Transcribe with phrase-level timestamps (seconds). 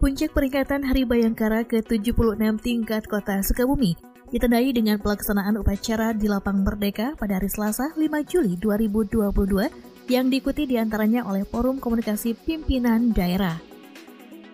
[0.00, 3.92] Puncak peringatan Hari Bayangkara ke-76 tingkat kota Sukabumi
[4.32, 9.28] ditandai dengan pelaksanaan upacara di Lapang Merdeka pada hari Selasa 5 Juli 2022
[10.08, 13.60] yang diikuti di antaranya oleh Forum Komunikasi Pimpinan Daerah.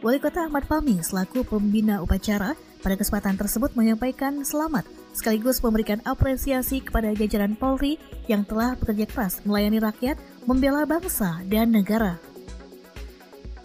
[0.02, 4.82] Wali Kota Ahmad Fahmi selaku pembina upacara pada kesempatan tersebut menyampaikan selamat
[5.14, 11.70] sekaligus memberikan apresiasi kepada jajaran Polri yang telah bekerja keras melayani rakyat, membela bangsa dan
[11.70, 12.18] negara.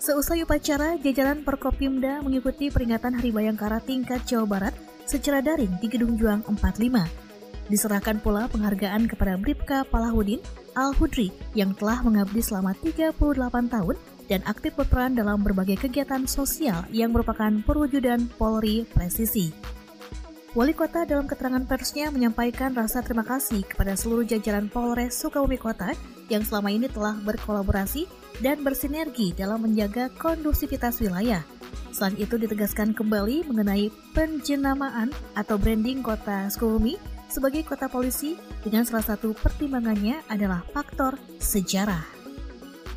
[0.01, 4.73] Seusai upacara, jajaran Perkopimda mengikuti peringatan Hari Bayangkara tingkat Jawa Barat
[5.05, 7.05] secara daring di Gedung Juang 45.
[7.69, 10.41] Diserahkan pula penghargaan kepada Bribka Palahudin
[10.73, 13.13] Al-Hudri yang telah mengabdi selama 38
[13.69, 19.53] tahun dan aktif berperan dalam berbagai kegiatan sosial yang merupakan perwujudan Polri presisi.
[20.57, 25.93] Wali Kota dalam keterangan persnya menyampaikan rasa terima kasih kepada seluruh jajaran Polres Sukabumi Kota
[26.31, 28.07] yang selama ini telah berkolaborasi
[28.39, 31.43] dan bersinergi dalam menjaga kondusivitas wilayah.
[31.91, 36.95] Selain itu ditegaskan kembali mengenai penjenamaan atau branding kota Sukabumi
[37.27, 42.20] sebagai kota polisi dengan salah satu pertimbangannya adalah faktor sejarah.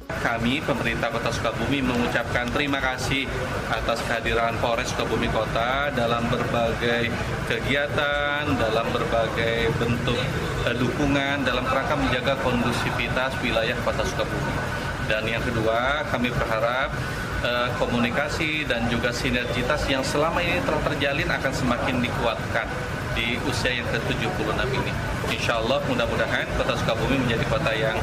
[0.05, 3.24] Kami, pemerintah Kota Sukabumi, mengucapkan terima kasih
[3.72, 7.08] atas kehadiran Polres Sukabumi Kota dalam berbagai
[7.48, 10.20] kegiatan, dalam berbagai bentuk
[10.69, 14.52] eh, dukungan dalam kerangka menjaga kondusivitas wilayah Kota Sukabumi.
[15.08, 16.88] Dan yang kedua, kami berharap
[17.44, 22.64] uh, komunikasi dan juga sinergitas yang selama ini telah terjalin akan semakin dikuatkan
[23.12, 24.92] di usia yang ke-76 ini.
[25.28, 28.00] Insya Allah mudah-mudahan Kota Sukabumi menjadi kota yang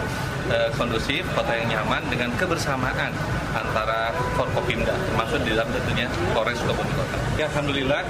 [0.51, 3.11] uh, kondusif, kota yang nyaman dengan kebersamaan
[3.55, 7.17] antara Forkopimda, termasuk di dalam tentunya Polres Sukabumi Kota.
[7.39, 8.03] Ya, Alhamdulillah,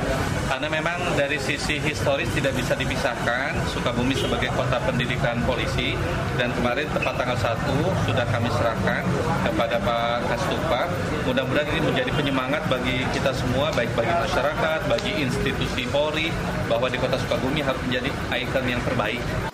[0.49, 5.97] karena memang dari sisi historis tidak bisa dipisahkan Sukabumi sebagai kota pendidikan polisi
[6.37, 9.01] dan kemarin tepat tanggal 1 sudah kami serahkan
[9.45, 10.81] kepada Pak Kastupa.
[11.25, 16.29] Mudah-mudahan ini menjadi penyemangat bagi kita semua, baik bagi masyarakat, bagi institusi Polri,
[16.69, 19.50] bahwa di kota Sukabumi harus menjadi ikon yang terbaik.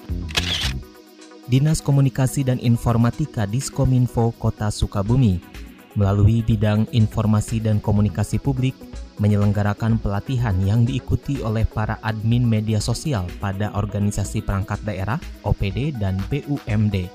[1.47, 5.40] Dinas Komunikasi dan Informatika Diskominfo Kota Sukabumi
[5.96, 8.75] melalui bidang informasi dan komunikasi publik
[9.24, 16.19] menyelenggarakan pelatihan yang diikuti oleh para admin media sosial pada organisasi perangkat daerah, OPD, dan
[16.28, 17.07] BUMD.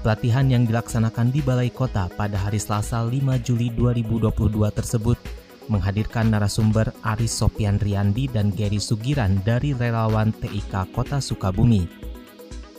[0.00, 3.12] Pelatihan yang dilaksanakan di Balai Kota pada hari Selasa 5
[3.44, 4.32] Juli 2022
[4.72, 5.20] tersebut
[5.68, 12.05] menghadirkan narasumber Aris Sopian Riandi dan Gary Sugiran dari relawan TIK Kota Sukabumi.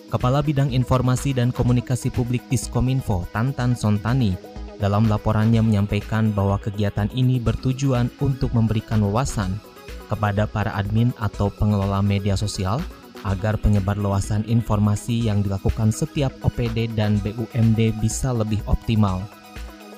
[0.07, 4.39] Kepala Bidang Informasi dan Komunikasi Publik Diskominfo Tantan Sontani
[4.79, 9.59] dalam laporannya menyampaikan bahwa kegiatan ini bertujuan untuk memberikan wawasan
[10.07, 12.79] kepada para admin atau pengelola media sosial
[13.27, 19.19] agar penyebar luasan informasi yang dilakukan setiap OPD dan BUMD bisa lebih optimal.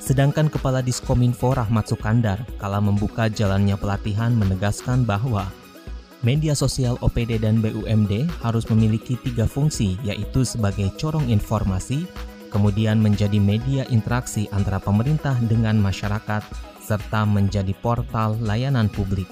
[0.01, 5.45] Sedangkan Kepala Diskominfo Rahmat Sukandar kala membuka jalannya pelatihan menegaskan bahwa
[6.19, 12.03] media sosial OPD dan BUMD harus memiliki tiga fungsi yaitu sebagai corong informasi,
[12.51, 16.43] kemudian menjadi media interaksi antara pemerintah dengan masyarakat,
[16.83, 19.29] serta menjadi portal layanan publik.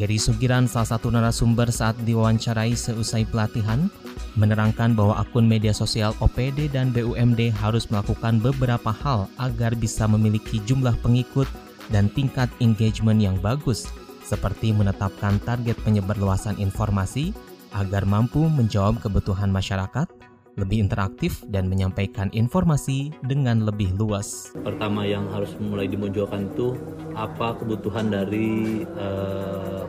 [0.00, 3.92] Gary Sugiran, salah satu narasumber saat diwawancarai seusai pelatihan,
[4.32, 10.56] menerangkan bahwa akun media sosial OPD dan BUMD harus melakukan beberapa hal agar bisa memiliki
[10.64, 11.44] jumlah pengikut
[11.92, 13.92] dan tingkat engagement yang bagus,
[14.24, 17.32] seperti menetapkan target penyebarluasan informasi
[17.74, 20.10] agar mampu menjawab kebutuhan masyarakat,
[20.58, 24.50] lebih interaktif dan menyampaikan informasi dengan lebih luas.
[24.60, 26.74] Pertama yang harus mulai dimunculkan itu
[27.14, 29.86] apa kebutuhan dari uh,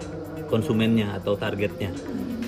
[0.47, 1.91] konsumennya atau targetnya.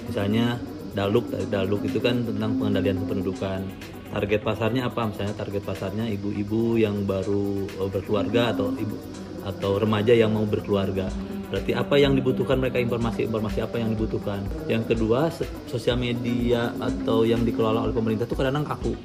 [0.08, 0.60] Misalnya
[0.94, 3.66] Daluk, Daluk itu kan tentang pengendalian kependudukan.
[4.14, 5.10] Target pasarnya apa?
[5.10, 8.94] Misalnya target pasarnya ibu-ibu yang baru eh, berkeluarga atau ibu
[9.42, 11.10] atau remaja yang mau berkeluarga.
[11.54, 14.42] Berarti apa yang dibutuhkan mereka informasi-informasi apa yang dibutuhkan.
[14.66, 15.30] Yang kedua,
[15.70, 18.98] sosial media atau yang dikelola oleh pemerintah itu kadang-kadang kaku.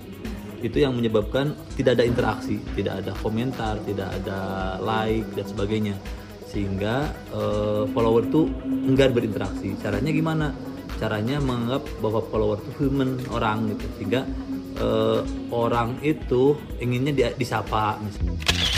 [0.64, 4.40] Itu yang menyebabkan tidak ada interaksi, tidak ada komentar, tidak ada
[4.80, 5.94] like dan sebagainya.
[6.48, 9.76] Sehingga uh, follower tuh enggan berinteraksi.
[9.84, 10.48] Caranya gimana?
[10.98, 14.26] caranya menganggap bahwa follower itu human orang gitu sehingga
[14.82, 15.22] uh,
[15.54, 18.77] orang itu inginnya di, disapa misalnya.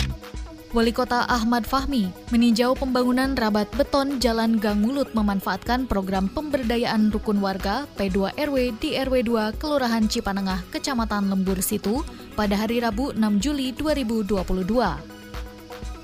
[0.71, 7.43] Wali Kota Ahmad Fahmi meninjau pembangunan rabat beton Jalan Gang Mulut memanfaatkan program pemberdayaan rukun
[7.43, 12.07] warga P2 RW di RW 2 Kelurahan Cipanengah, Kecamatan Lembur Situ
[12.39, 14.47] pada hari Rabu 6 Juli 2022.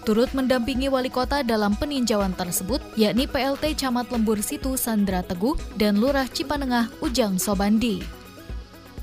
[0.02, 6.02] Turut mendampingi wali kota dalam peninjauan tersebut, yakni PLT Camat Lembur Situ Sandra Teguh dan
[6.02, 8.02] Lurah Cipanengah Ujang Sobandi.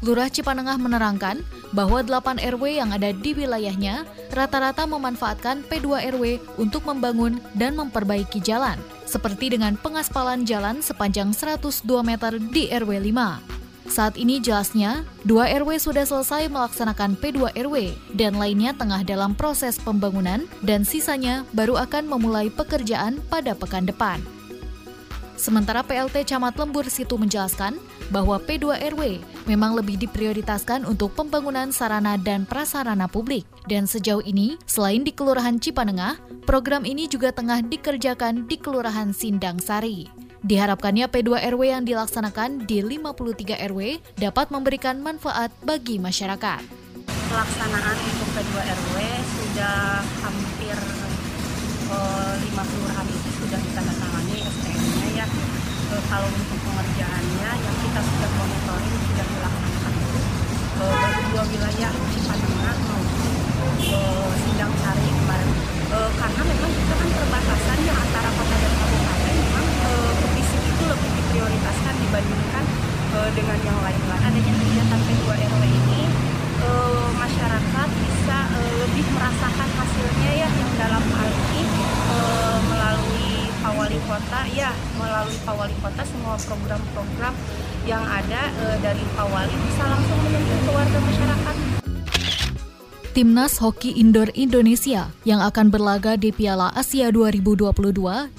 [0.03, 1.39] Lurah Cipanengah menerangkan
[1.73, 6.25] bahwa 8 RW yang ada di wilayahnya rata-rata memanfaatkan P2 RW
[6.61, 13.53] untuk membangun dan memperbaiki jalan, seperti dengan pengaspalan jalan sepanjang 102 meter di RW 5.
[13.83, 19.75] Saat ini jelasnya, 2 RW sudah selesai melaksanakan P2 RW dan lainnya tengah dalam proses
[19.75, 24.23] pembangunan dan sisanya baru akan memulai pekerjaan pada pekan depan.
[25.33, 27.81] Sementara PLT Camat Lembur Situ menjelaskan
[28.13, 29.17] bahwa P2 RW
[29.49, 33.43] memang lebih diprioritaskan untuk pembangunan sarana dan prasarana publik.
[33.65, 39.57] Dan sejauh ini, selain di Kelurahan Cipanengah, program ini juga tengah dikerjakan di Kelurahan Sindang
[39.57, 40.05] Sari.
[40.43, 43.79] Diharapkannya P2 RW yang dilaksanakan di 53 RW
[44.19, 46.61] dapat memberikan manfaat bagi masyarakat.
[47.07, 50.75] Pelaksanaan untuk P2 RW sudah hampir
[51.87, 54.02] uh, lima kelurahan itu sudah ditandatangani
[56.13, 60.19] kalau untuk pengerjaannya yang kita sudah monitoring sudah dilaksanakan itu
[60.77, 63.33] uh, baru dua wilayah Cipanengah maupun
[63.97, 65.49] uh, Sindang Sari kemarin.
[65.89, 70.83] Uh, karena memang kita kan perbatasan yang antara kota dan kabupaten memang uh, fisik itu
[70.85, 72.65] lebih diprioritaskan dibandingkan
[73.17, 76.01] uh, dengan yang lain-lain adanya kegiatan P2 RW ini
[76.61, 83.73] uh, masyarakat bisa uh, lebih merasakan hasilnya ya yang dalam hal ini uh, melalui Pak
[83.81, 87.35] Wali Kota ya melalui Pak Wali Kota semua program-program
[87.83, 91.55] yang ada uh, dari Pak Wali bisa langsung menyentuh ke warga masyarakat.
[93.11, 97.67] Timnas Hoki Indoor Indonesia yang akan berlaga di Piala Asia 2022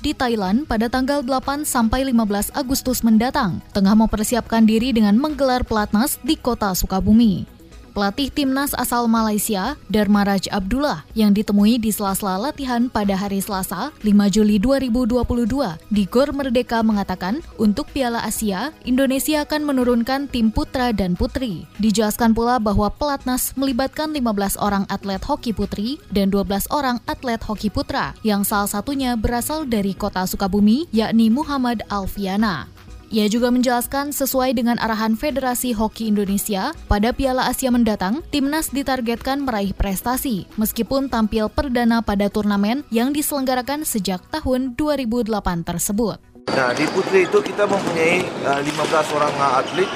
[0.00, 6.16] di Thailand pada tanggal 8 sampai 15 Agustus mendatang, tengah mempersiapkan diri dengan menggelar pelatnas
[6.25, 7.53] di kota Sukabumi
[7.94, 14.35] pelatih timnas asal Malaysia, Darmaraj Abdullah, yang ditemui di sela-sela latihan pada hari Selasa, 5
[14.35, 21.14] Juli 2022 di Gor Merdeka mengatakan, untuk Piala Asia, Indonesia akan menurunkan tim putra dan
[21.14, 21.70] putri.
[21.79, 27.70] Dijelaskan pula bahwa pelatnas melibatkan 15 orang atlet hoki putri dan 12 orang atlet hoki
[27.70, 32.74] putra, yang salah satunya berasal dari kota Sukabumi, yakni Muhammad Alfiana.
[33.14, 39.46] Ia juga menjelaskan sesuai dengan arahan Federasi Hoki Indonesia, pada Piala Asia mendatang, timnas ditargetkan
[39.46, 45.31] meraih prestasi, meskipun tampil perdana pada turnamen yang diselenggarakan sejak tahun 2008
[45.62, 46.19] tersebut.
[46.58, 49.90] Nah, di putri itu kita mempunyai uh, 15 orang atlet,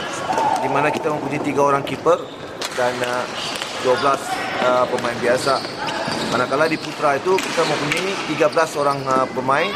[0.62, 2.22] di mana kita mempunyai tiga orang kiper
[2.78, 3.26] dan uh,
[3.82, 3.98] 12
[4.62, 5.58] uh, pemain biasa.
[6.30, 9.66] Manakala di putra itu kita mempunyai 13 orang uh, pemain,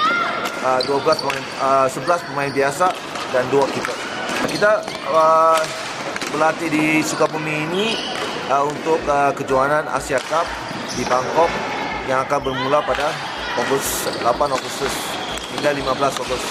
[0.62, 0.94] uh, 12
[1.27, 3.96] pemain, uh, 11 pemain biasa dan dua kiper.
[4.46, 5.61] Kita uh,
[6.31, 7.96] berlatih di Sukabumi ini
[8.52, 10.44] uh, untuk uh, kejuaraan Asia Cup
[10.93, 11.49] di Bangkok
[12.06, 13.08] yang akan bermula pada
[13.56, 14.94] Agustus 8 Agustus
[15.56, 16.43] hingga 15 Agustus.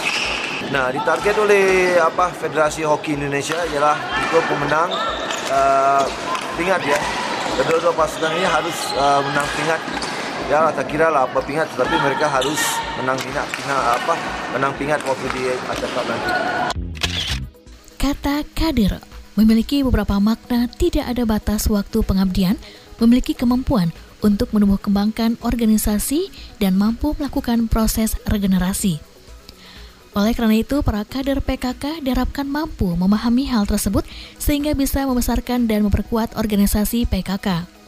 [0.70, 3.98] Nah, ditarget oleh apa Federasi Hoki Indonesia ialah
[4.30, 4.90] untuk pemenang
[5.50, 6.06] uh,
[6.56, 7.00] pingat ya.
[7.60, 9.82] Kedua-dua pasukan ini harus uh, menang pingat.
[10.52, 12.60] Ya, tak kira lah apa pingat, tetapi mereka harus
[13.00, 14.20] menang pingat, pingat apa
[14.52, 16.32] menang pingat waktu di Cup nanti.
[17.96, 19.00] Kata kader
[19.40, 22.60] memiliki beberapa makna tidak ada batas waktu pengabdian,
[23.00, 26.28] memiliki kemampuan untuk menumbuh kembangkan organisasi
[26.60, 29.00] dan mampu melakukan proses regenerasi.
[30.20, 34.04] Oleh karena itu, para kader PKK diharapkan mampu memahami hal tersebut
[34.36, 37.80] sehingga bisa membesarkan dan memperkuat organisasi PKK.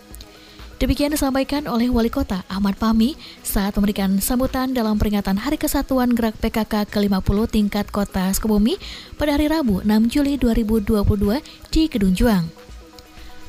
[0.82, 3.14] Demikian disampaikan oleh Wali Kota Ahmad Pami
[3.46, 8.82] saat memberikan sambutan dalam peringatan Hari Kesatuan Gerak PKK ke-50 tingkat Kota Sukabumi
[9.16, 11.40] pada hari Rabu 6 Juli 2022
[11.70, 12.50] di Gedung Juang.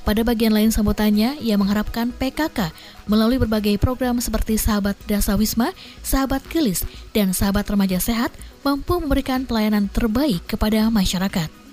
[0.05, 2.77] Pada bagian lain sambutannya, ia mengharapkan PKK
[3.09, 5.73] melalui berbagai program seperti Sahabat Dasa Wisma,
[6.05, 6.85] Sahabat Gelis,
[7.17, 8.29] dan Sahabat Remaja Sehat
[8.61, 11.64] mampu memberikan pelayanan terbaik kepada masyarakat.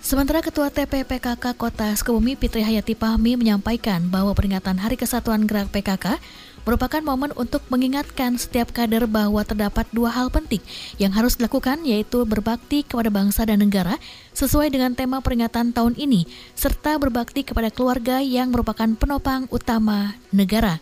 [0.00, 6.16] Sementara Ketua TPPKK Kota Sukabumi Fitri Hayati Pahmi menyampaikan bahwa peringatan Hari Kesatuan Gerak PKK
[6.64, 10.64] merupakan momen untuk mengingatkan setiap kader bahwa terdapat dua hal penting
[10.96, 14.00] yang harus dilakukan yaitu berbakti kepada bangsa dan negara
[14.32, 16.24] sesuai dengan tema peringatan tahun ini
[16.56, 20.80] serta berbakti kepada keluarga yang merupakan penopang utama negara.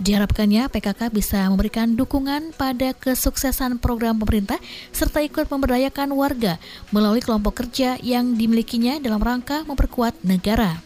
[0.00, 4.56] Diharapkannya PKK bisa memberikan dukungan pada kesuksesan program pemerintah
[4.96, 6.56] serta ikut memberdayakan warga
[6.88, 10.80] melalui kelompok kerja yang dimilikinya dalam rangka memperkuat negara.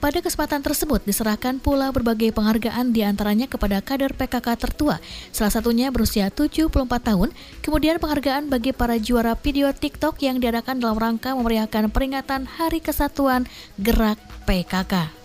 [0.00, 4.96] Pada kesempatan tersebut diserahkan pula berbagai penghargaan di antaranya kepada kader PKK tertua,
[5.28, 6.72] salah satunya berusia 74
[7.04, 7.28] tahun,
[7.60, 13.44] kemudian penghargaan bagi para juara video TikTok yang diadakan dalam rangka memeriahkan peringatan Hari Kesatuan
[13.76, 14.16] Gerak
[14.48, 15.19] PKK.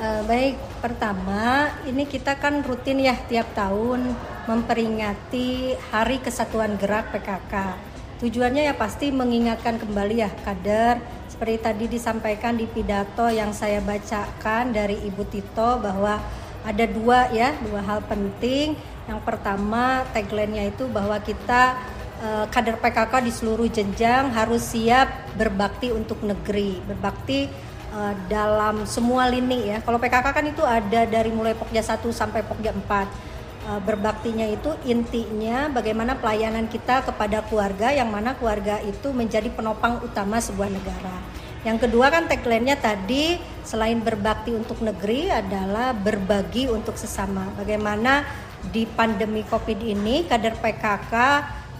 [0.00, 4.16] Eh, baik, pertama ini kita kan rutin ya tiap tahun
[4.48, 7.76] memperingati Hari Kesatuan Gerak PKK.
[8.24, 14.72] Tujuannya ya pasti mengingatkan kembali ya kader seperti tadi disampaikan di pidato yang saya bacakan
[14.72, 16.16] dari Ibu Tito bahwa
[16.64, 18.80] ada dua ya, dua hal penting.
[19.04, 21.76] Yang pertama tagline-nya itu bahwa kita
[22.24, 29.26] eh, kader PKK di seluruh jenjang harus siap berbakti untuk negeri, berbakti eh, dalam semua
[29.26, 29.78] lini ya.
[29.82, 33.30] Kalau PKK kan itu ada dari mulai Pokja 1 sampai Pokja 4
[33.60, 40.00] Eh, berbaktinya itu intinya bagaimana pelayanan kita kepada keluarga yang mana keluarga itu menjadi penopang
[40.02, 41.20] utama sebuah negara.
[41.60, 47.52] Yang kedua kan tagline-nya tadi selain berbakti untuk negeri adalah berbagi untuk sesama.
[47.54, 48.24] Bagaimana
[48.72, 51.14] di pandemi Covid ini kader PKK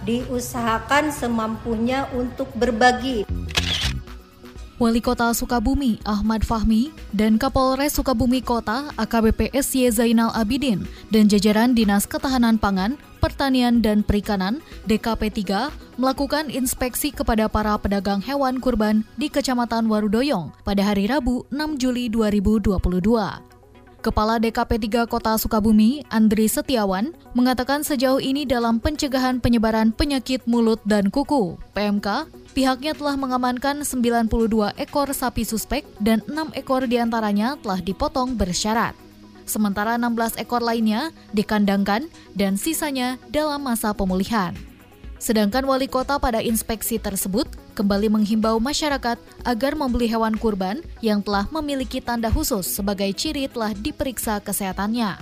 [0.05, 3.25] diusahakan semampunya untuk berbagi.
[4.81, 11.77] Wali Kota Sukabumi Ahmad Fahmi dan Kapolres Sukabumi Kota AKBP SY Zainal Abidin dan jajaran
[11.77, 14.57] Dinas Ketahanan Pangan, Pertanian dan Perikanan
[14.89, 21.45] DKP 3 melakukan inspeksi kepada para pedagang hewan kurban di Kecamatan Warudoyong pada hari Rabu
[21.53, 23.50] 6 Juli 2022.
[24.01, 30.81] Kepala DKP 3 Kota Sukabumi, Andri Setiawan, mengatakan sejauh ini dalam pencegahan penyebaran penyakit mulut
[30.89, 32.25] dan kuku, PMK,
[32.57, 38.97] pihaknya telah mengamankan 92 ekor sapi suspek dan 6 ekor di antaranya telah dipotong bersyarat.
[39.45, 44.57] Sementara 16 ekor lainnya dikandangkan dan sisanya dalam masa pemulihan.
[45.21, 51.47] Sedangkan wali kota pada inspeksi tersebut kembali menghimbau masyarakat agar membeli hewan kurban yang telah
[51.49, 55.15] memiliki tanda khusus sebagai ciri telah diperiksa kesehatannya.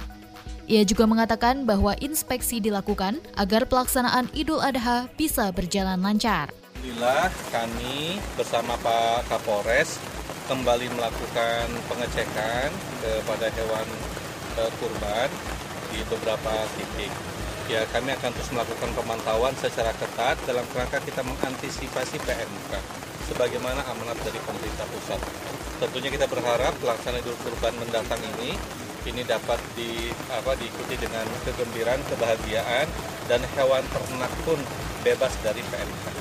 [0.69, 6.53] Ia juga mengatakan bahwa inspeksi dilakukan agar pelaksanaan Idul Adha bisa berjalan lancar.
[6.79, 9.97] Alhamdulillah kami bersama Pak Kapolres
[10.45, 12.69] kembali melakukan pengecekan
[13.01, 13.87] kepada hewan
[14.61, 15.29] uh, kurban
[15.89, 17.11] di beberapa titik.
[17.69, 22.71] Ya, kami akan terus melakukan pemantauan secara ketat dalam kerangka kita mengantisipasi PMK
[23.29, 25.21] sebagaimana amanat dari pemerintah pusat.
[25.77, 28.57] Tentunya kita berharap pelaksanaan Idul Kurban mendatang ini
[29.05, 32.89] ini dapat di apa diikuti dengan kegembiraan, kebahagiaan
[33.29, 34.57] dan hewan ternak pun
[35.05, 36.18] bebas dari PMK.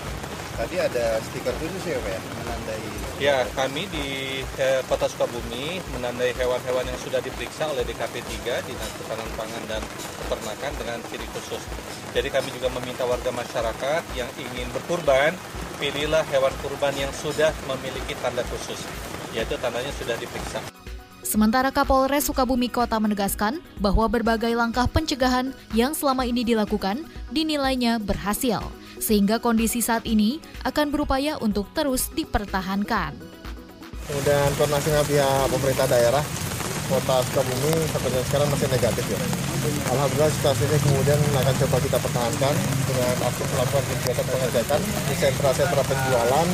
[0.58, 2.82] Tadi ada stiker khusus ya Pak ya, menandai.
[3.22, 8.90] Ya, kami di eh, Kota Sukabumi menandai hewan-hewan yang sudah diperiksa oleh DKP 3 Dinas
[8.98, 9.82] Ketahanan Pangan dan
[10.26, 11.62] Peternakan dengan ciri khusus.
[12.10, 15.30] Jadi kami juga meminta warga masyarakat yang ingin berkurban,
[15.78, 18.82] pilihlah hewan kurban yang sudah memiliki tanda khusus,
[19.38, 20.58] yaitu tandanya sudah diperiksa.
[21.22, 28.58] Sementara Kapolres Sukabumi Kota menegaskan bahwa berbagai langkah pencegahan yang selama ini dilakukan dinilainya berhasil
[28.98, 33.14] sehingga kondisi saat ini akan berupaya untuk terus dipertahankan.
[34.08, 36.24] Kemudian koordinasi dengan pihak pemerintah daerah,
[36.88, 39.20] kota Sukabumi sampai sekarang masih negatif ya.
[39.92, 42.54] Alhamdulillah situasi ini kemudian akan coba kita pertahankan
[42.88, 46.48] dengan aktif melakukan kegiatan pengecekan di sentra-sentra penjualan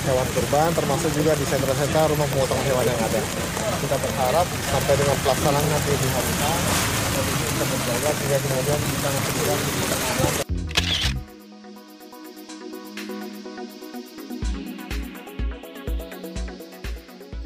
[0.00, 3.20] hewan kurban termasuk juga di sentra-sentra rumah pemotongan hewan yang ada.
[3.80, 6.32] Kita berharap sampai dengan pelaksanaan nanti di hari
[7.60, 10.49] bisa berjalan sehingga kemudian bisa mengakibatkan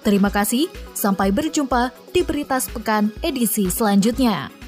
[0.00, 4.59] Terima kasih, sampai berjumpa di Berita Sepekan edisi selanjutnya.